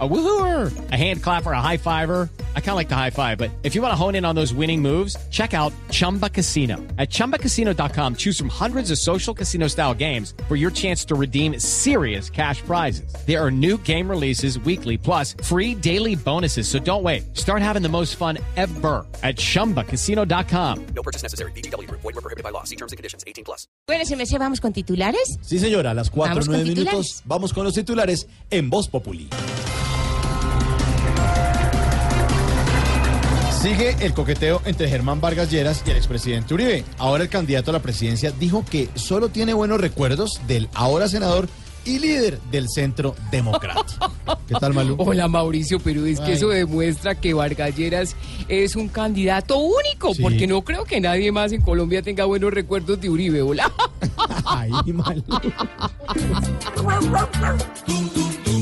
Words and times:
A 0.00 0.08
woohooer, 0.08 0.72
a 0.90 0.96
hand 0.96 1.22
clapper, 1.22 1.52
a 1.52 1.60
high 1.60 1.76
fiver. 1.76 2.28
I 2.56 2.60
kind 2.60 2.70
of 2.70 2.76
like 2.76 2.88
the 2.88 2.96
high 2.96 3.10
five, 3.10 3.38
but 3.38 3.52
if 3.62 3.76
you 3.76 3.82
want 3.82 3.92
to 3.92 3.96
hone 3.96 4.16
in 4.16 4.24
on 4.24 4.34
those 4.34 4.52
winning 4.52 4.82
moves, 4.82 5.16
check 5.30 5.54
out 5.54 5.72
Chumba 5.92 6.28
Casino. 6.28 6.78
At 6.98 7.10
chumbacasino.com, 7.10 8.16
choose 8.16 8.36
from 8.36 8.48
hundreds 8.48 8.90
of 8.90 8.98
social 8.98 9.32
casino 9.32 9.68
style 9.68 9.94
games 9.94 10.34
for 10.48 10.56
your 10.56 10.72
chance 10.72 11.04
to 11.04 11.14
redeem 11.14 11.60
serious 11.60 12.28
cash 12.28 12.60
prizes. 12.62 13.14
There 13.24 13.40
are 13.40 13.52
new 13.52 13.78
game 13.84 14.10
releases 14.10 14.58
weekly, 14.58 14.98
plus 14.98 15.36
free 15.44 15.76
daily 15.76 16.16
bonuses. 16.16 16.66
So 16.66 16.80
don't 16.80 17.04
wait. 17.04 17.36
Start 17.36 17.62
having 17.62 17.82
the 17.82 17.88
most 17.88 18.16
fun 18.16 18.38
ever 18.56 19.06
at 19.22 19.36
chumbacasino.com. 19.36 20.86
No 20.86 21.02
purchase 21.04 21.22
necessary. 21.22 21.52
BGW. 21.52 21.88
Void 21.88 22.02
were 22.02 22.12
prohibited 22.14 22.42
by 22.42 22.50
law. 22.50 22.64
See 22.64 22.76
terms 22.76 22.90
and 22.90 22.96
conditions. 22.96 23.22
18 23.28 23.44
plus. 23.44 23.68
Bueno, 23.86 24.04
se 24.04 24.16
me 24.16 24.26
se 24.26 24.38
vamos 24.38 24.60
con 24.60 24.72
titulares. 24.72 25.38
Sí, 25.40 25.60
señora, 25.60 25.92
a 25.92 25.94
las 25.94 26.10
4 26.10 26.34
Vamos 26.34 26.48
9 26.48 26.64
minutos 26.64 27.22
vamos 27.26 27.52
con 27.52 27.64
los 27.64 27.74
titulares 27.74 28.26
en 28.50 28.70
Voz 28.70 28.88
Populi. 28.88 29.28
Sigue 33.64 33.96
el 34.00 34.12
coqueteo 34.12 34.60
entre 34.66 34.90
Germán 34.90 35.22
Vargas 35.22 35.50
Lleras 35.50 35.82
y 35.86 35.90
el 35.90 35.96
expresidente 35.96 36.52
Uribe. 36.52 36.84
Ahora 36.98 37.22
el 37.22 37.30
candidato 37.30 37.70
a 37.70 37.72
la 37.72 37.78
presidencia 37.80 38.30
dijo 38.30 38.62
que 38.62 38.90
solo 38.94 39.30
tiene 39.30 39.54
buenos 39.54 39.80
recuerdos 39.80 40.38
del 40.46 40.68
ahora 40.74 41.08
senador 41.08 41.48
y 41.86 41.98
líder 41.98 42.38
del 42.50 42.68
Centro 42.68 43.16
Democrático. 43.30 44.12
¿Qué 44.48 44.54
tal, 44.60 44.74
Malu? 44.74 44.96
Hola 44.98 45.28
Mauricio, 45.28 45.80
pero 45.80 46.04
es 46.04 46.20
que 46.20 46.26
Ay. 46.26 46.32
eso 46.34 46.50
demuestra 46.50 47.14
que 47.14 47.32
Vargas 47.32 47.74
Lleras 47.74 48.16
es 48.48 48.76
un 48.76 48.88
candidato 48.88 49.56
único, 49.56 50.12
Sí. 50.12 50.20
porque 50.20 50.46
no 50.46 50.60
creo 50.60 50.84
que 50.84 51.00
nadie 51.00 51.32
más 51.32 51.52
en 51.52 51.62
Colombia 51.62 52.02
tenga 52.02 52.26
buenos 52.26 52.52
recuerdos 52.52 53.00
de 53.00 53.08
Uribe. 53.08 53.40
Hola. 53.40 53.72
Ay, 54.44 54.72
Malu. 54.92 55.24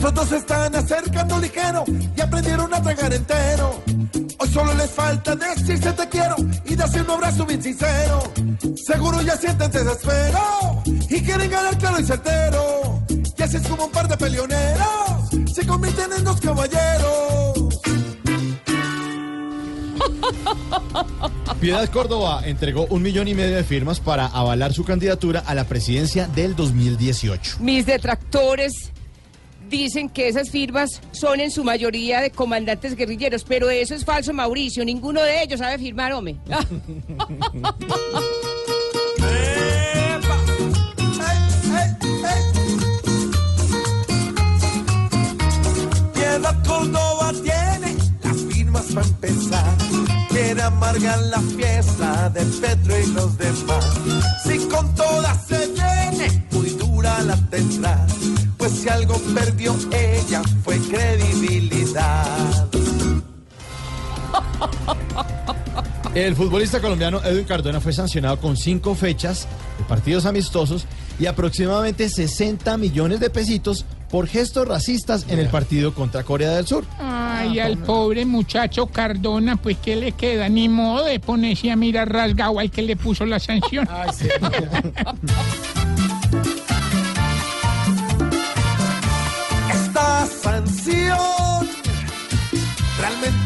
Estos 0.00 0.14
dos 0.14 0.28
se 0.30 0.36
están 0.38 0.74
acercando 0.74 1.38
ligero 1.38 1.84
y 2.16 2.20
aprendieron 2.22 2.72
a 2.72 2.82
tragar 2.82 3.12
entero. 3.12 3.82
Hoy 4.38 4.48
solo 4.48 4.72
les 4.72 4.90
falta 4.90 5.36
decirse 5.36 5.92
te 5.92 6.08
quiero 6.08 6.36
y 6.64 6.74
darse 6.74 7.02
un 7.02 7.10
abrazo 7.10 7.44
bien 7.44 7.62
sincero. 7.62 8.22
Seguro 8.82 9.20
ya 9.20 9.36
sienten 9.36 9.70
desespero 9.70 10.82
y 10.86 11.20
quieren 11.20 11.50
ganar 11.50 11.76
claro 11.76 12.00
y 12.00 12.04
certero. 12.06 13.02
Y 13.10 13.42
así 13.42 13.58
es 13.58 13.68
como 13.68 13.84
un 13.84 13.90
par 13.90 14.08
de 14.08 14.16
peleoneros 14.16 15.52
se 15.52 15.66
convierten 15.66 16.10
en 16.16 16.24
dos 16.24 16.40
caballeros. 16.40 17.80
Piedad 21.60 21.86
Córdoba 21.90 22.40
entregó 22.46 22.86
un 22.86 23.02
millón 23.02 23.28
y 23.28 23.34
medio 23.34 23.54
de 23.54 23.64
firmas 23.64 24.00
para 24.00 24.28
avalar 24.28 24.72
su 24.72 24.82
candidatura 24.82 25.40
a 25.40 25.54
la 25.54 25.64
presidencia 25.64 26.26
del 26.26 26.56
2018. 26.56 27.58
Mis 27.60 27.84
detractores 27.84 28.92
dicen 29.70 30.10
que 30.10 30.28
esas 30.28 30.50
firmas 30.50 31.00
son 31.12 31.40
en 31.40 31.50
su 31.50 31.64
mayoría 31.64 32.20
de 32.20 32.30
comandantes 32.30 32.94
guerrilleros, 32.96 33.44
pero 33.44 33.70
eso 33.70 33.94
es 33.94 34.04
falso, 34.04 34.34
Mauricio. 34.34 34.84
Ninguno 34.84 35.22
de 35.22 35.42
ellos 35.42 35.60
sabe 35.60 35.78
firmar, 35.78 36.12
hombre. 36.12 36.36
Piedad 46.14 46.64
Córdoba 46.66 47.32
tiene 47.42 47.96
las 48.22 48.36
firmas 48.52 48.84
para 48.92 49.06
empezar. 49.06 49.76
Quiere 50.28 50.62
amargar 50.62 51.18
la 51.22 51.40
fiesta 51.40 52.30
de 52.30 52.44
Petro 52.44 52.98
y 52.98 53.06
los 53.12 53.36
demás. 53.36 54.00
Si 54.44 54.58
con 54.68 54.94
todas 54.94 55.46
se 55.46 55.66
viene, 55.68 56.46
muy 56.52 56.70
dura 56.70 57.20
la 57.22 57.36
tendrá. 57.48 57.89
Si 58.80 58.88
algo 58.88 59.18
perdió 59.34 59.76
ella 59.92 60.40
fue 60.64 60.78
credibilidad. 60.78 62.66
El 66.14 66.34
futbolista 66.34 66.80
colombiano 66.80 67.22
Edwin 67.22 67.44
Cardona 67.44 67.82
fue 67.82 67.92
sancionado 67.92 68.40
con 68.40 68.56
cinco 68.56 68.94
fechas 68.94 69.46
de 69.76 69.84
partidos 69.84 70.24
amistosos 70.24 70.86
y 71.18 71.26
aproximadamente 71.26 72.08
60 72.08 72.78
millones 72.78 73.20
de 73.20 73.28
pesitos 73.28 73.84
por 74.08 74.26
gestos 74.26 74.66
racistas 74.66 75.26
en 75.28 75.40
el 75.40 75.48
partido 75.48 75.92
contra 75.92 76.24
Corea 76.24 76.52
del 76.52 76.66
Sur. 76.66 76.86
Ay, 76.98 77.58
al 77.58 77.76
pobre 77.76 78.24
muchacho 78.24 78.86
Cardona, 78.86 79.56
pues 79.56 79.76
¿qué 79.76 79.94
le 79.94 80.12
queda? 80.12 80.48
Ni 80.48 80.70
modo 80.70 81.04
de 81.04 81.20
ponerse 81.20 81.70
a 81.70 81.76
mirar 81.76 82.10
rasgado 82.10 82.58
al 82.58 82.70
que 82.70 82.80
le 82.80 82.96
puso 82.96 83.26
la 83.26 83.40
sanción. 83.40 83.86
Esta 84.08 85.14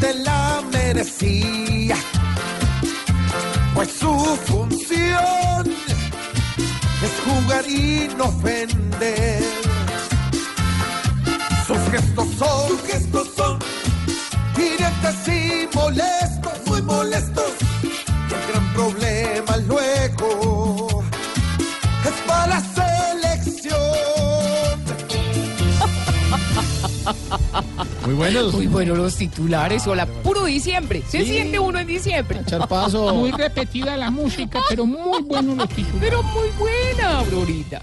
realmente 0.05 0.15
la 0.25 0.63
merecía, 0.73 1.97
pues 3.75 3.91
su 3.91 4.15
función 4.45 5.75
es 7.03 7.13
jugar 7.25 7.69
y 7.69 8.09
no 8.17 8.25
ofender. 8.25 9.43
Sus 11.67 11.79
gestos 11.91 12.29
son, 12.39 12.69
sus 12.69 12.83
gestos 12.83 13.29
son 13.37 13.59
directos 14.57 15.29
y 15.29 15.69
molestos, 15.75 16.53
muy 16.67 16.83
molestos. 16.83 17.53
Y 17.83 17.87
el 18.35 18.47
gran 18.53 18.73
problema 18.75 19.57
luego 19.69 21.03
es 22.05 22.13
para 22.27 22.47
la 22.49 22.61
selección. 22.61 23.75
Muy 28.05 28.15
buenos. 28.15 28.53
Muy 28.53 28.67
buenos 28.67 28.99
los 28.99 29.17
titulares. 29.17 29.87
Hola, 29.87 30.07
puro 30.07 30.45
diciembre. 30.45 31.03
Se 31.09 31.25
siente 31.25 31.59
uno 31.59 31.79
en 31.79 31.87
diciembre. 31.87 32.41
Echar 32.41 32.69
paso. 32.69 33.15
Muy 33.15 33.31
repetida 33.31 33.97
la 33.97 34.11
música, 34.11 34.61
pero 34.69 34.85
muy 34.85 35.23
bueno 35.23 35.55
los 35.55 35.69
títulos. 35.69 35.95
Pero 36.01 36.23
muy 36.23 36.49
buena, 36.59 37.21
Aurorita. 37.21 37.83